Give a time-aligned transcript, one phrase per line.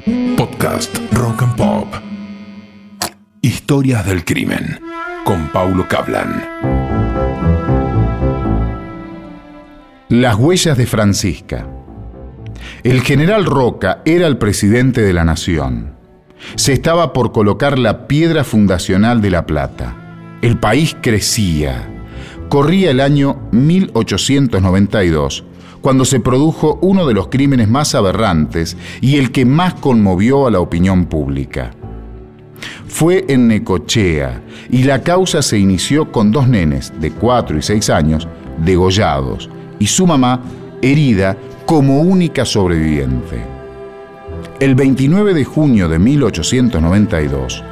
[0.00, 1.86] Podcast Rock and Pop.
[3.42, 4.80] Historias del crimen
[5.24, 6.42] con Paulo Cablan.
[10.08, 11.66] Las huellas de Francisca.
[12.82, 15.96] El general Roca era el presidente de la nación.
[16.54, 19.96] Se estaba por colocar la piedra fundacional de La Plata.
[20.40, 21.86] El país crecía.
[22.48, 25.44] Corría el año 1892
[25.80, 30.50] cuando se produjo uno de los crímenes más aberrantes y el que más conmovió a
[30.50, 31.70] la opinión pública.
[32.86, 37.90] Fue en Necochea y la causa se inició con dos nenes de 4 y 6
[37.90, 38.28] años
[38.64, 39.48] degollados
[39.78, 40.42] y su mamá
[40.82, 43.42] herida como única sobreviviente.
[44.58, 47.64] El 29 de junio de 1892,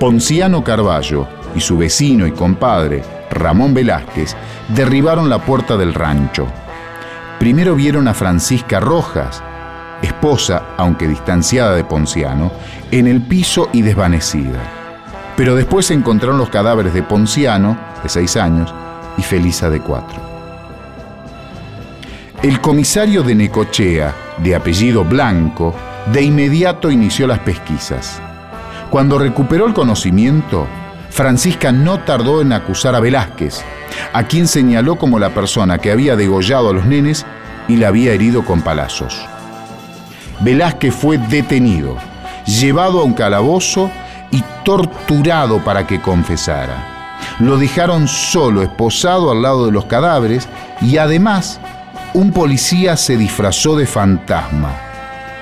[0.00, 4.34] Ponciano Carballo y su vecino y compadre, Ramón Velázquez,
[4.74, 6.46] derribaron la puerta del rancho
[7.42, 9.42] Primero vieron a Francisca Rojas,
[10.00, 12.52] esposa, aunque distanciada de Ponciano,
[12.92, 14.60] en el piso y desvanecida.
[15.36, 18.72] Pero después encontraron los cadáveres de Ponciano, de seis años,
[19.18, 20.20] y Felisa, de cuatro.
[22.44, 25.74] El comisario de Necochea, de apellido Blanco,
[26.12, 28.22] de inmediato inició las pesquisas.
[28.88, 30.68] Cuando recuperó el conocimiento,
[31.12, 33.62] Francisca no tardó en acusar a Velázquez,
[34.14, 37.26] a quien señaló como la persona que había degollado a los nenes
[37.68, 39.20] y la había herido con palazos.
[40.40, 41.96] Velázquez fue detenido,
[42.46, 43.90] llevado a un calabozo
[44.30, 47.18] y torturado para que confesara.
[47.38, 50.48] Lo dejaron solo, esposado al lado de los cadáveres
[50.80, 51.60] y además
[52.14, 54.72] un policía se disfrazó de fantasma.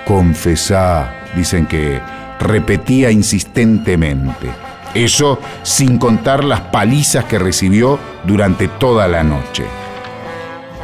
[0.05, 2.01] Confesá, dicen que
[2.39, 4.49] repetía insistentemente.
[4.93, 9.63] Eso sin contar las palizas que recibió durante toda la noche.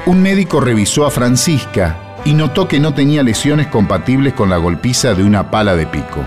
[0.08, 5.14] Un médico revisó a Francisca y notó que no tenía lesiones compatibles con la golpiza
[5.14, 6.24] de una pala de pico.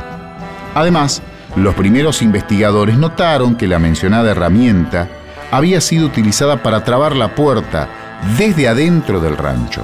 [0.75, 1.23] Además,
[1.57, 5.09] los primeros investigadores notaron que la mencionada herramienta
[5.51, 7.89] había sido utilizada para trabar la puerta
[8.37, 9.81] desde adentro del rancho.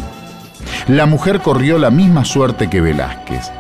[0.89, 3.51] La mujer corrió la misma suerte que Velázquez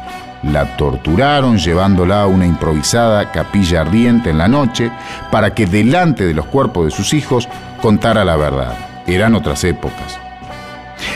[0.43, 4.93] la torturaron llevándola a una improvisada capilla ardiente en la noche
[5.31, 7.49] para que delante de los cuerpos de sus hijos
[7.81, 8.77] contara la verdad.
[9.07, 10.26] Eran otras épocas.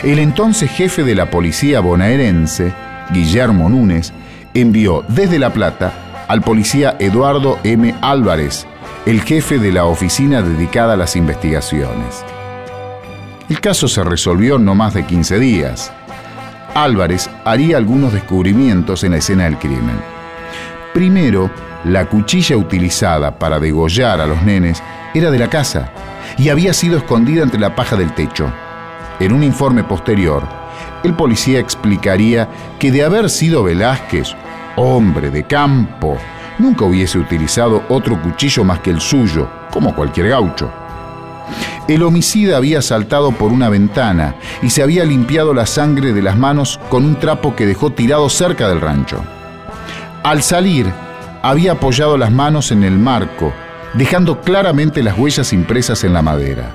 [0.03, 2.73] El entonces jefe de la policía bonaerense,
[3.11, 4.11] Guillermo Núñez,
[4.55, 7.93] envió desde La Plata al policía Eduardo M.
[8.01, 8.65] Álvarez,
[9.05, 12.25] el jefe de la oficina dedicada a las investigaciones.
[13.47, 15.91] El caso se resolvió no más de 15 días.
[16.73, 20.01] Álvarez haría algunos descubrimientos en la escena del crimen.
[20.95, 21.51] Primero,
[21.83, 24.81] la cuchilla utilizada para degollar a los nenes
[25.13, 25.91] era de la casa
[26.39, 28.51] y había sido escondida entre la paja del techo.
[29.21, 30.41] En un informe posterior,
[31.03, 32.49] el policía explicaría
[32.79, 34.29] que de haber sido Velázquez,
[34.75, 36.17] hombre de campo,
[36.57, 40.71] nunca hubiese utilizado otro cuchillo más que el suyo, como cualquier gaucho.
[41.87, 44.33] El homicida había saltado por una ventana
[44.63, 48.27] y se había limpiado la sangre de las manos con un trapo que dejó tirado
[48.27, 49.23] cerca del rancho.
[50.23, 50.91] Al salir,
[51.43, 53.53] había apoyado las manos en el marco,
[53.93, 56.71] dejando claramente las huellas impresas en la madera.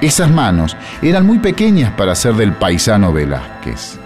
[0.00, 3.98] Esas manos eran muy pequeñas para ser del paisano Velázquez.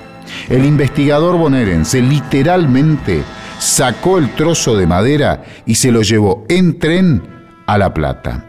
[0.48, 3.22] El investigador bonaerense literalmente
[3.58, 7.22] sacó el trozo de madera y se lo llevó en tren
[7.66, 8.44] a La Plata.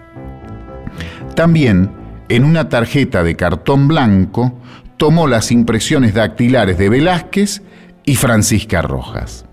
[1.35, 1.91] También,
[2.29, 4.59] en una tarjeta de cartón blanco,
[4.97, 7.61] tomó las impresiones dactilares de Velázquez
[8.05, 9.45] y Francisca Rojas.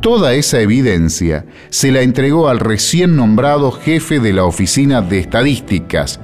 [0.00, 6.20] Toda esa evidencia se la entregó al recién nombrado jefe de la Oficina de Estadísticas,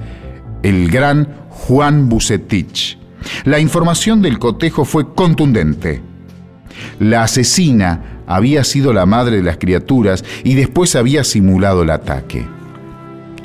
[0.63, 2.97] el gran Juan Bucetich.
[3.43, 6.01] La información del cotejo fue contundente.
[6.99, 12.45] La asesina había sido la madre de las criaturas y después había simulado el ataque.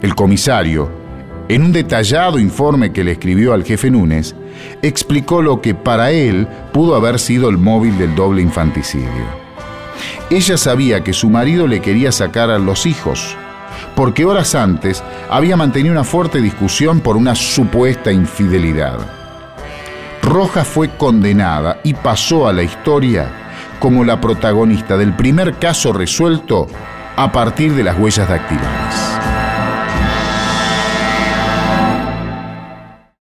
[0.03, 0.91] El comisario,
[1.49, 4.35] en un detallado informe que le escribió al jefe Núñez,
[4.83, 9.47] explicó lo que para él pudo haber sido el móvil del doble infanticidio.
[10.31, 13.37] Ella sabía que su marido le quería sacar a los hijos,
[13.97, 18.99] porque horas antes había mantenido una fuerte discusión por una supuesta infidelidad.
[20.23, 23.27] Roja fue condenada y pasó a la historia
[23.81, 26.67] como la protagonista del primer caso resuelto
[27.17, 29.26] a partir de las huellas dactilares.